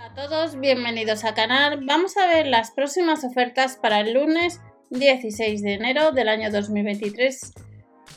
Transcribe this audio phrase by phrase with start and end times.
[0.00, 1.80] a todos, bienvenidos al canal.
[1.84, 7.52] Vamos a ver las próximas ofertas para el lunes 16 de enero del año 2023.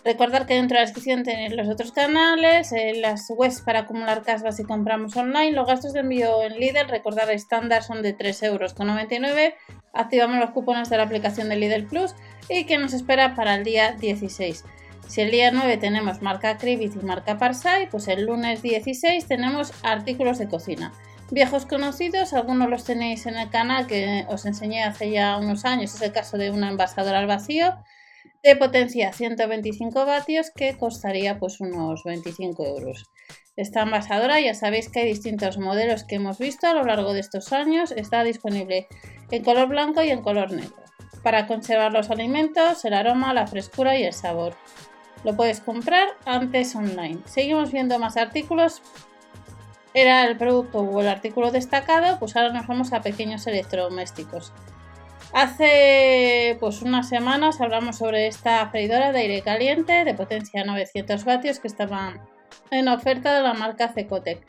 [0.05, 4.21] Recordad que dentro de la descripción tenéis los otros canales, eh, las webs para acumular
[4.21, 8.43] casas si compramos online, los gastos de envío en Lidl, recordad estándar son de 3,99
[8.45, 8.73] euros.
[9.91, 12.15] Activamos los cupones de la aplicación de Lidl Plus
[12.47, 14.63] y que nos espera para el día 16.
[15.07, 19.73] Si el día 9 tenemos marca Cribit y marca Parsai, pues el lunes 16 tenemos
[19.83, 20.93] artículos de cocina.
[21.33, 25.95] Viejos conocidos, algunos los tenéis en el canal que os enseñé hace ya unos años,
[25.95, 27.73] es el caso de una envasadora al vacío
[28.43, 33.09] de potencia 125 vatios que costaría pues unos 25 euros.
[33.55, 37.21] Esta envasadora ya sabéis que hay distintos modelos que hemos visto a lo largo de
[37.21, 38.85] estos años, está disponible
[39.31, 40.83] en color blanco y en color negro.
[41.23, 44.55] Para conservar los alimentos, el aroma, la frescura y el sabor.
[45.23, 47.21] Lo puedes comprar antes online.
[47.25, 48.83] Seguimos viendo más artículos
[49.93, 54.51] era el producto o el artículo destacado, pues ahora nos vamos a pequeños electrodomésticos.
[55.33, 61.59] Hace pues unas semanas hablamos sobre esta freidora de aire caliente de potencia 900 vatios
[61.59, 62.13] que estaba
[62.69, 64.45] en oferta de la marca Cecotec.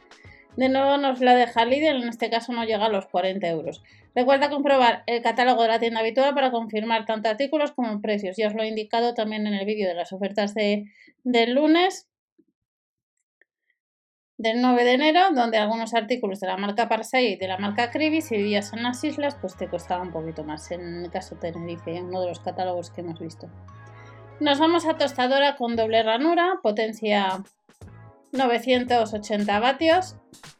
[0.56, 3.82] De nuevo nos la deja Lidl, en este caso no llega a los 40 euros.
[4.14, 8.36] Recuerda comprobar el catálogo de la tienda habitual para confirmar tanto artículos como precios.
[8.36, 10.84] Ya os lo he indicado también en el vídeo de las ofertas de,
[11.24, 12.08] del lunes
[14.44, 17.90] del 9 de enero, donde algunos artículos de la marca Parsai y de la marca
[17.90, 20.70] Cribi, si vivías en las islas, pues te costaba un poquito más.
[20.70, 23.48] En el caso Tenerife, en uno de los catálogos que hemos visto.
[24.40, 27.42] Nos vamos a tostadora con doble ranura, potencia
[28.32, 30.16] 980 vatios.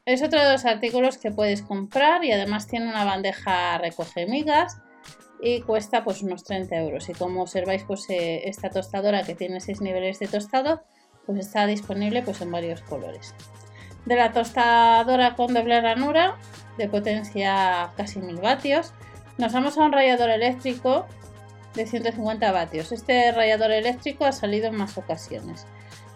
[0.07, 4.79] Es otro de los artículos que puedes comprar y además tiene una bandeja recoge migas
[5.43, 7.11] y cuesta pues unos 30 euros.
[7.11, 10.81] Y como observáis, pues eh, esta tostadora que tiene 6 niveles de tostado,
[11.27, 13.35] pues está disponible pues en varios colores
[14.05, 16.37] de la tostadora con doble ranura
[16.79, 18.93] de potencia casi 1000 vatios.
[19.39, 21.07] Nos vamos a un rallador eléctrico
[21.75, 22.93] de 150 vatios.
[22.93, 25.67] Este rallador eléctrico ha salido en más ocasiones.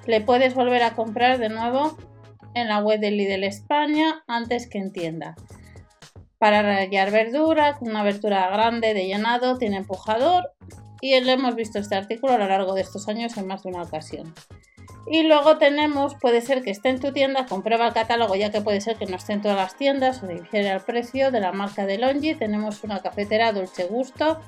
[0.07, 1.97] Le puedes volver a comprar de nuevo
[2.55, 5.37] en la web de Lidl España antes que en tienda.
[6.39, 10.53] Para rallar verdura, con una abertura grande de llenado, tiene empujador
[11.01, 13.71] y le hemos visto este artículo a lo largo de estos años en más de
[13.71, 14.35] una ocasión.
[15.11, 18.61] Y luego tenemos, puede ser que esté en tu tienda, comprueba el catálogo ya que
[18.61, 21.53] puede ser que no esté en todas las tiendas o difiere el precio de la
[21.53, 22.35] marca de Longi.
[22.35, 24.39] Tenemos una cafetera Dolce Gusto,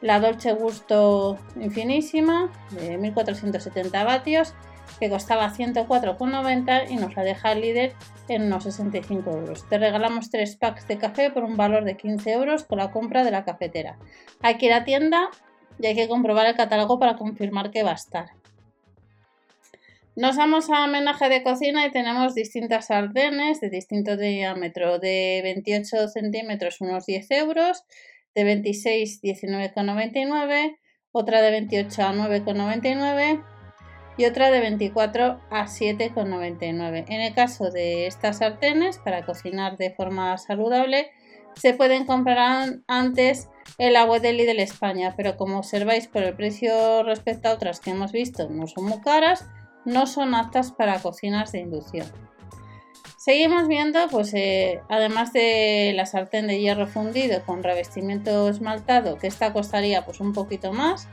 [0.00, 4.54] la Dolce Gusto Infinísima de 1470 vatios
[4.98, 7.94] que costaba 104,90 y nos la deja el líder
[8.28, 9.68] en unos 65 euros.
[9.68, 13.24] Te regalamos 3 packs de café por un valor de 15 euros con la compra
[13.24, 13.96] de la cafetera.
[14.40, 15.30] Hay que ir a tienda
[15.78, 18.26] y hay que comprobar el catálogo para confirmar que va a estar.
[20.16, 26.06] Nos vamos a homenaje de cocina y tenemos distintas sartenes de distinto diámetro, de 28
[26.06, 27.82] centímetros unos 10 euros,
[28.32, 30.76] de 26 19,99,
[31.10, 33.44] otra de 28 a 9,99
[34.16, 37.06] y otra de 24 a 7,99.
[37.08, 41.10] En el caso de estas sartenes, para cocinar de forma saludable,
[41.56, 43.48] se pueden comprar antes
[43.78, 47.90] el agua de Lidl España, pero como observáis por el precio respecto a otras que
[47.90, 49.44] hemos visto no son muy caras,
[49.84, 52.06] no son aptas para cocinas de inducción.
[53.16, 59.28] Seguimos viendo, pues eh, además de la sartén de hierro fundido con revestimiento esmaltado, que
[59.28, 61.08] esta costaría pues un poquito más.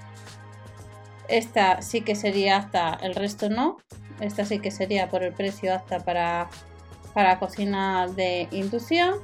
[1.30, 3.78] Esta sí que sería apta, el resto no.
[4.20, 6.50] Esta sí que sería por el precio apta para,
[7.14, 9.16] para cocina de inducción.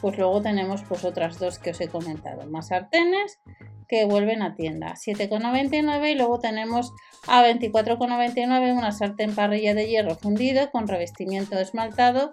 [0.00, 3.40] Pues luego tenemos pues otras dos que os he comentado, más sartenes
[3.88, 6.92] que vuelven a tienda, 7,99 y luego tenemos
[7.26, 12.32] a 24,99 una sartén parrilla de hierro fundido con revestimiento esmaltado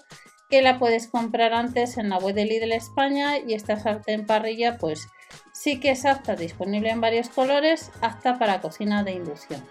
[0.49, 4.77] que la puedes comprar antes en la web de Lidl España y esta sartén parrilla
[4.77, 5.07] pues
[5.53, 9.63] sí que es apta, disponible en varios colores, apta para cocina de inducción.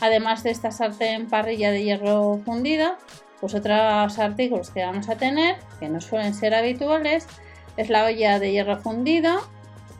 [0.00, 2.98] Además de esta sartén parrilla de hierro fundida,
[3.40, 7.26] pues otros artículos que vamos a tener, que no suelen ser habituales,
[7.76, 9.40] es la olla de hierro fundido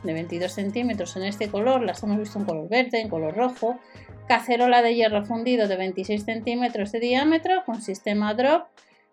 [0.03, 3.79] de 22 centímetros en este color, las hemos visto en color verde, en color rojo,
[4.27, 8.67] cacerola de hierro fundido de 26 centímetros de diámetro con sistema drop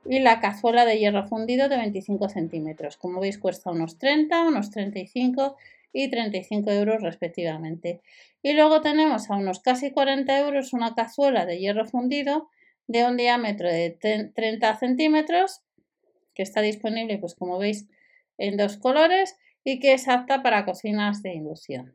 [0.04, 2.96] y la cazuela de hierro fundido de 25 centímetros.
[2.96, 5.56] Como veis cuesta unos 30, unos 35
[5.92, 8.00] y 35 euros respectivamente.
[8.42, 12.48] Y luego tenemos a unos casi 40 euros una cazuela de hierro fundido
[12.86, 13.90] de un diámetro de
[14.34, 15.62] 30 centímetros
[16.34, 17.88] que está disponible pues como veis
[18.38, 19.36] en dos colores
[19.66, 21.92] y que es apta para cocinas de inducción.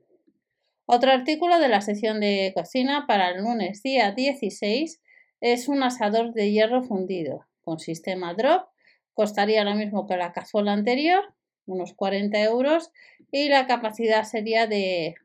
[0.85, 5.01] Otro artículo de la sección de cocina para el lunes día 16
[5.39, 8.67] es un asador de hierro fundido con sistema drop
[9.13, 11.33] costaría lo mismo que la cazuela anterior,
[11.65, 12.91] unos 40 euros,
[13.31, 15.15] y la capacidad sería de,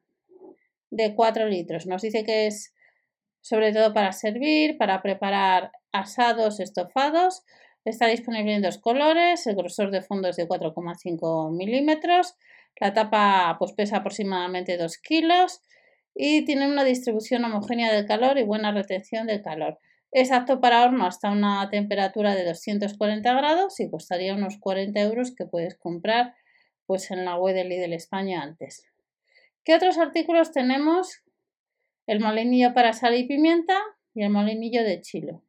[0.91, 1.87] de 4 litros.
[1.87, 2.75] Nos dice que es
[3.41, 7.43] sobre todo para servir, para preparar asados, estofados.
[7.87, 12.35] Está disponible en dos colores, el grosor de fondo es de 4,5 milímetros,
[12.81, 15.61] la tapa pues pesa aproximadamente 2 kilos
[16.13, 19.79] y tiene una distribución homogénea del calor y buena retención del calor.
[20.11, 25.33] Es apto para horno hasta una temperatura de 240 grados y costaría unos 40 euros
[25.33, 26.35] que puedes comprar
[26.87, 28.85] pues en la web de Lidl España antes.
[29.63, 31.23] ¿Qué otros artículos tenemos?
[32.09, 33.79] El molinillo para sal y pimienta
[34.13, 35.41] y el molinillo de chile.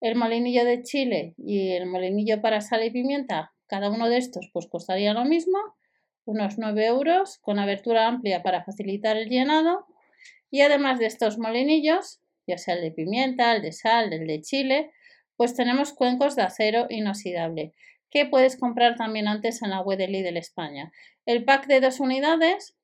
[0.00, 4.50] El molinillo de chile y el molinillo para sal y pimienta, cada uno de estos
[4.52, 5.58] pues costaría lo mismo,
[6.24, 9.86] unos 9 euros, con abertura amplia para facilitar el llenado.
[10.50, 14.40] Y además de estos molinillos, ya sea el de pimienta, el de sal, el de
[14.40, 14.90] chile,
[15.36, 17.72] pues tenemos cuencos de acero inoxidable
[18.10, 20.92] que puedes comprar también antes en la web de España.
[21.26, 22.76] El pack de dos unidades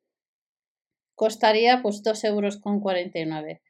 [1.15, 3.61] costaría pues 2 euros con 49.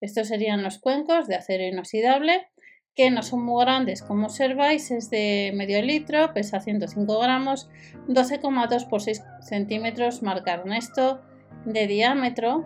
[0.00, 2.48] Estos serían los cuencos de acero inoxidable
[2.96, 7.68] que no son muy grandes como observáis, es de medio litro, pesa 105 gramos,
[8.08, 11.20] 12,2 por 6 centímetros, marca Ernesto
[11.66, 12.64] de diámetro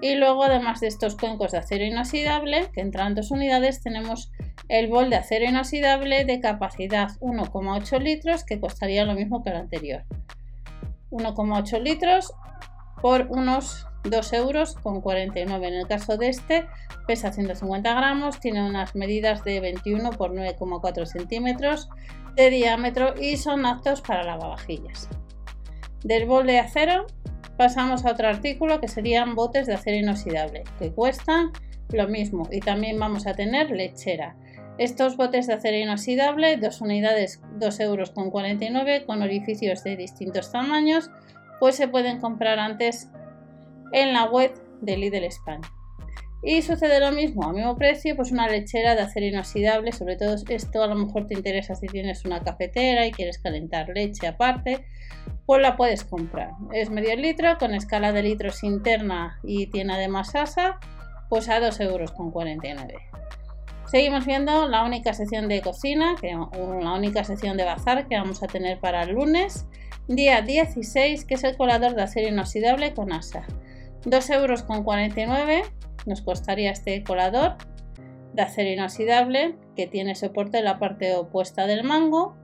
[0.00, 4.30] y luego, además de estos cuencos de acero inoxidable, que entran dos unidades, tenemos
[4.68, 9.56] el bol de acero inoxidable de capacidad 1,8 litros, que costaría lo mismo que el
[9.56, 10.04] anterior.
[11.10, 12.32] 1,8 litros
[13.00, 15.68] por unos 2 euros con 49.
[15.68, 16.66] En el caso de este,
[17.06, 21.88] pesa 150 gramos, tiene unas medidas de 21 por 9,4 centímetros
[22.36, 25.08] de diámetro y son aptos para lavavajillas.
[26.04, 27.06] Del bol de acero
[27.56, 31.50] pasamos a otro artículo que serían botes de acero inoxidable, que cuestan
[31.90, 34.36] lo mismo y también vamos a tener lechera.
[34.78, 40.52] Estos botes de acero inoxidable, dos unidades, 2 euros con 49 con orificios de distintos
[40.52, 41.10] tamaños,
[41.58, 43.10] pues se pueden comprar antes
[43.92, 45.68] en la web de Lidl España.
[46.42, 50.36] Y sucede lo mismo, a mismo precio, pues una lechera de acero inoxidable, sobre todo
[50.48, 54.84] esto a lo mejor te interesa si tienes una cafetera y quieres calentar leche aparte,
[55.46, 56.52] pues la puedes comprar.
[56.72, 60.78] Es medio litro con escala de litros interna y tiene además asa,
[61.28, 63.02] pues a 2,49 euros.
[63.86, 68.42] Seguimos viendo la única sección de cocina, que, la única sección de bazar que vamos
[68.42, 69.66] a tener para el lunes,
[70.06, 73.46] día 16, que es el colador de acero inoxidable con asa.
[74.04, 75.72] 2,49 euros
[76.06, 77.56] nos costaría este colador
[78.32, 82.36] de acero inoxidable que tiene soporte en la parte opuesta del mango.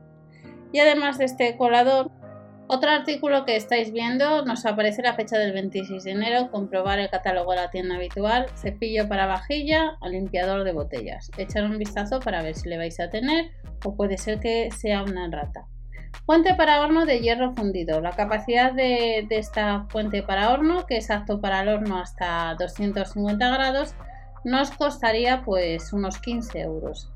[0.73, 2.11] Y además de este colador,
[2.67, 7.11] otro artículo que estáis viendo nos aparece la fecha del 26 de enero, comprobar el
[7.11, 11.31] catálogo de la tienda habitual, cepillo para vajilla o limpiador de botellas.
[11.37, 13.51] Echar un vistazo para ver si le vais a tener
[13.85, 15.67] o puede ser que sea una rata.
[16.27, 18.01] Fuente para horno de hierro fundido.
[18.01, 23.49] La capacidad de, esta fuente para horno, que es apto para el horno hasta 250
[23.51, 23.95] grados,
[24.43, 27.11] nos costaría pues unos 15 euros.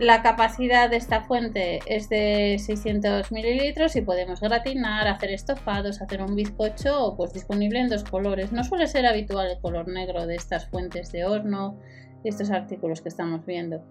[0.00, 6.22] La capacidad de esta fuente es de 600 mililitros y podemos gratinar, hacer estofados, hacer
[6.22, 8.50] un bizcocho o pues disponible en dos colores.
[8.50, 11.78] No suele ser habitual el color negro de estas fuentes de horno
[12.24, 13.84] y estos artículos que estamos viendo.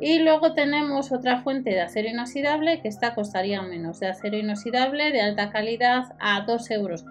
[0.00, 5.12] Y luego tenemos otra fuente de acero inoxidable que esta costaría menos, de acero inoxidable
[5.12, 7.04] de alta calidad a 2,49 euros.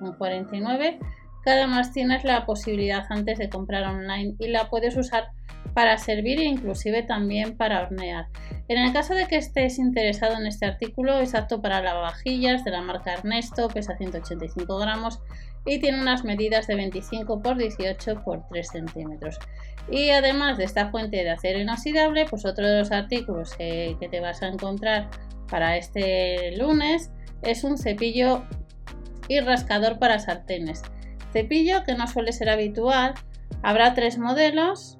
[1.43, 5.29] Que además tienes la posibilidad antes de comprar online y la puedes usar
[5.73, 8.27] para servir e inclusive también para hornear.
[8.67, 12.71] En el caso de que estés interesado en este artículo, es apto para lavavajillas de
[12.71, 15.21] la marca Ernesto, pesa 185 gramos
[15.65, 19.39] y tiene unas medidas de 25 por 18 por 3 centímetros.
[19.91, 24.19] Y además de esta fuente de acero inoxidable, pues otro de los artículos que, te
[24.19, 25.09] vas a encontrar
[25.49, 27.11] para este lunes
[27.41, 28.43] es un cepillo
[29.27, 30.83] y rascador para sartenes.
[31.33, 33.13] Cepillo que no suele ser habitual,
[33.63, 34.99] habrá tres modelos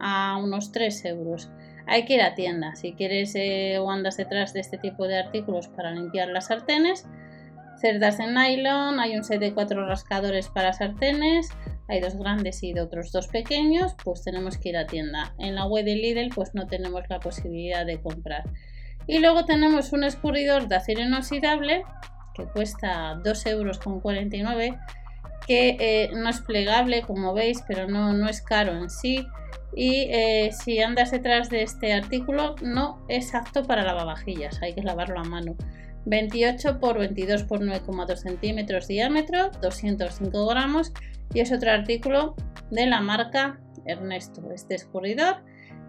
[0.00, 1.50] a unos 3 euros.
[1.86, 5.18] Hay que ir a tienda si quieres eh, o andas detrás de este tipo de
[5.18, 7.06] artículos para limpiar las sartenes
[7.80, 11.48] cerdas de nylon, hay un set de cuatro rascadores para sartenes,
[11.88, 15.34] hay dos grandes y otros dos pequeños, pues tenemos que ir a tienda.
[15.38, 18.44] En la web de Lidl pues no tenemos la posibilidad de comprar.
[19.06, 21.82] Y luego tenemos un escurridor de acero inoxidable
[22.34, 23.78] que cuesta 2,49 euros
[25.46, 29.26] que eh, no es plegable como veis, pero no, no es caro en sí.
[29.74, 34.82] Y eh, si andas detrás de este artículo, no es apto para lavavajillas, hay que
[34.82, 35.56] lavarlo a mano.
[36.06, 40.92] 28 por 22 por 9,2 centímetros diámetro, 205 gramos
[41.34, 42.34] y es otro artículo
[42.70, 45.42] de la marca Ernesto, este escurridor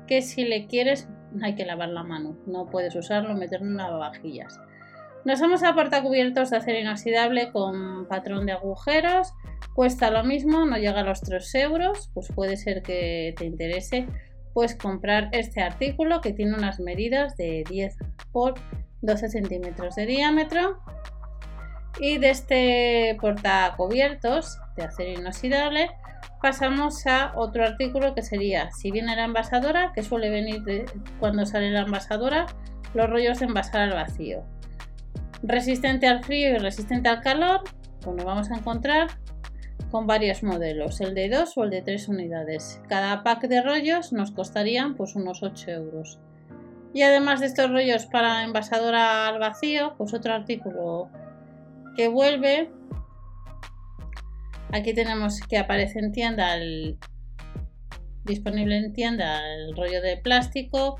[0.07, 1.07] que si le quieres
[1.41, 2.37] hay que lavar la mano.
[2.47, 4.59] No puedes usarlo, meterlo en lavavajillas.
[5.25, 9.33] Nos vamos a portacubiertos de acero inoxidable con patrón de agujeros.
[9.75, 12.09] Cuesta lo mismo, no llega a los 3 euros.
[12.13, 14.07] Pues puede ser que te interese
[14.53, 17.97] pues comprar este artículo que tiene unas medidas de 10
[18.31, 18.55] por
[19.01, 20.81] 12 centímetros de diámetro.
[21.99, 25.89] Y de este portacubiertos de acero inoxidable
[26.41, 30.85] pasamos a otro artículo que sería, si viene la envasadora, que suele venir
[31.19, 32.45] cuando sale la envasadora,
[32.93, 34.43] los rollos de envasar al vacío.
[35.43, 37.61] Resistente al frío y resistente al calor,
[38.01, 39.07] pues nos vamos a encontrar
[39.91, 42.81] con varios modelos, el de 2 o el de 3 unidades.
[42.87, 46.19] Cada pack de rollos nos costarían pues unos 8 euros.
[46.93, 51.09] Y además de estos rollos para envasadora al vacío, pues otro artículo
[51.95, 52.71] que vuelve
[54.71, 56.55] Aquí tenemos que aparece en tienda
[58.23, 60.97] disponible en tienda el rollo de plástico,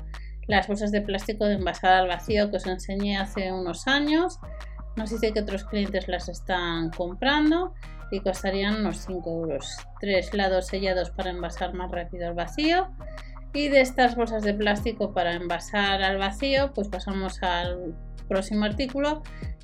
[0.48, 4.40] las bolsas de plástico de envasada al vacío que os enseñé hace unos años.
[4.96, 7.72] Nos dice que otros clientes las están comprando
[8.10, 9.76] y costarían unos 5 euros.
[10.00, 12.88] Tres lados sellados para envasar más rápido al vacío.
[13.52, 17.94] Y de estas bolsas de plástico para envasar al vacío, pues pasamos al
[18.28, 19.22] próximo artículo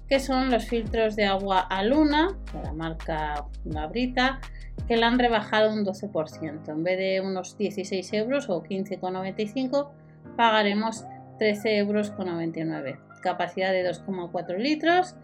[0.08, 4.40] que son los filtros de agua a luna de la marca Gabrita
[4.86, 6.68] que la han rebajado un 12%.
[6.68, 9.88] En vez de unos 16 euros o 15,95
[10.36, 11.04] pagaremos
[11.38, 12.98] 13 euros con 99.
[13.22, 15.16] Capacidad de 2,4 litros.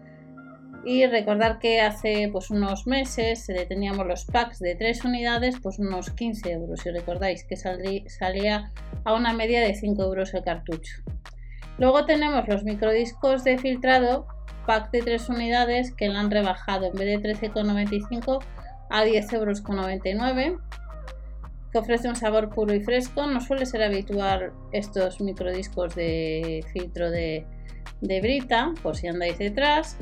[0.85, 5.79] Y recordar que hace pues, unos meses se teníamos los packs de 3 unidades, pues
[5.79, 6.81] unos 15 euros.
[6.81, 8.71] Si recordáis que salía
[9.05, 11.01] a una media de 5 euros el cartucho.
[11.77, 14.27] Luego tenemos los microdiscos de filtrado
[14.67, 18.43] pack de 3 unidades que la han rebajado en vez de 13,95
[18.89, 20.61] a 10,99 euros
[21.73, 23.25] que ofrece un sabor puro y fresco.
[23.25, 27.45] No suele ser habitual estos microdiscos de filtro de,
[28.01, 29.97] de Brita, por si andáis detrás.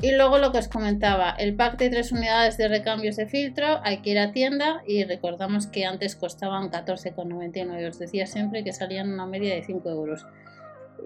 [0.00, 3.80] Y luego lo que os comentaba, el pack de 3 unidades de recambios de filtro,
[3.84, 8.72] hay que ir a tienda y recordamos que antes costaban 14,99, os decía siempre que
[8.72, 10.26] salían una media de 5 euros.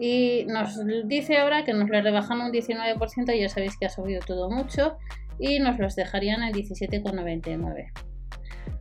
[0.01, 3.91] Y nos dice ahora que nos le rebajan un 19% y ya sabéis que ha
[3.91, 4.97] subido todo mucho
[5.39, 7.93] y nos los dejarían en 17,99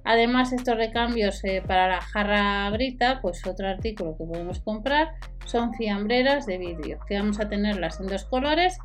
[0.08, 5.74] además estos recambios eh, para la jarra brita pues otro artículo que podemos comprar son
[5.74, 8.80] fiambreras de vidrio que vamos a tenerlas en dos colores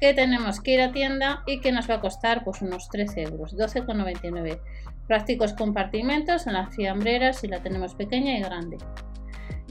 [0.00, 3.22] que tenemos que ir a tienda y que nos va a costar pues unos 13
[3.22, 4.60] euros 12,99
[5.06, 8.78] prácticos compartimentos en las fiambreras si la tenemos pequeña y grande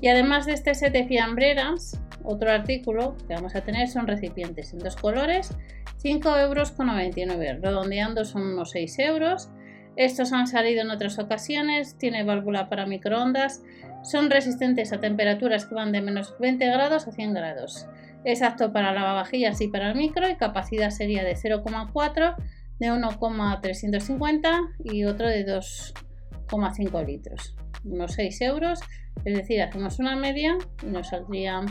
[0.02, 4.80] y además de este set fiambreras, otro artículo que vamos a tener son recipientes en
[4.80, 5.56] dos colores,
[6.04, 9.50] 5,99 euros, redondeando son unos 6 euros.
[9.96, 13.64] Estos han salido en otras ocasiones, tiene válvula para microondas,
[14.04, 17.88] son resistentes a temperaturas que van de menos 20 grados a 100 grados.
[18.24, 22.36] Es apto para lavavajillas y para el micro y capacidad sería de 0,4,
[22.80, 27.56] de 1,350 y otro de 2,5 litros.
[27.84, 28.82] Unos 6 euros
[29.26, 31.66] es decir, hacemos una media y nos saldrían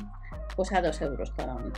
[0.54, 1.72] pues a 2 euros cada uno.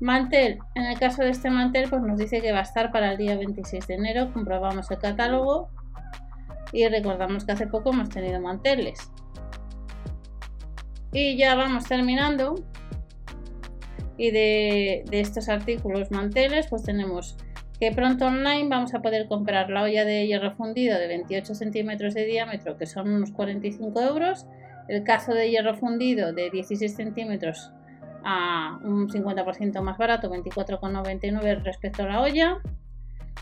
[0.00, 3.12] Mantel, en el caso de este mantel, pues nos dice que va a estar para
[3.12, 4.30] el día 26 de enero.
[4.32, 5.70] Comprobamos el catálogo
[6.72, 9.10] y recordamos que hace poco hemos tenido manteles.
[11.12, 12.56] Y ya vamos terminando.
[14.18, 17.36] Y de, estos artículos manteles, pues tenemos
[17.78, 22.14] que pronto online vamos a poder comprar la olla de hierro fundido de 28 centímetros
[22.14, 24.46] de diámetro, que son unos 45 euros
[24.88, 27.72] el cazo de hierro fundido de 16 centímetros
[28.24, 32.58] a un 50% más barato, 24,99 respecto a la olla.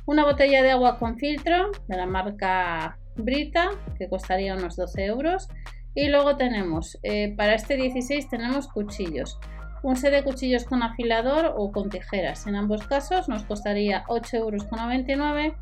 [0.07, 5.49] Una botella de agua con filtro de la marca Brita, que costaría unos 12 euros.
[5.95, 9.39] Y luego tenemos, eh, para este 16 tenemos cuchillos.
[9.85, 12.47] Un set de cuchillos con afilador o con tijeras.
[12.47, 15.55] En ambos casos nos costaría 8,99 euros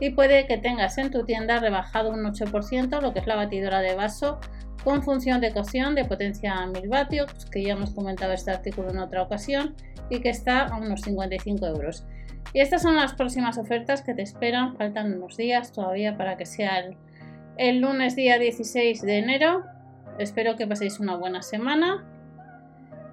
[0.00, 3.78] y puede que tengas en tu tienda rebajado un 8% lo que es la batidora
[3.80, 4.40] de vaso
[4.82, 8.98] con función de cocción de potencia 1000 vatios, que ya hemos comentado este artículo en
[8.98, 9.76] otra ocasión,
[10.10, 12.04] y que está a unos 55 euros.
[12.52, 16.46] Y estas son las próximas ofertas que te esperan, faltan unos días todavía para que
[16.46, 16.96] sea el,
[17.58, 19.62] el lunes día 16 de enero.
[20.18, 22.04] Espero que paséis una buena semana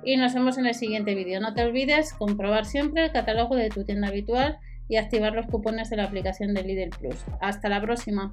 [0.06, 1.42] y nos vemos en el siguiente vídeo.
[1.42, 5.90] No te olvides comprobar siempre el catálogo de tu tienda habitual y activar los cupones
[5.90, 7.26] de la aplicación de Lidl Plus.
[7.42, 8.32] Hasta la próxima.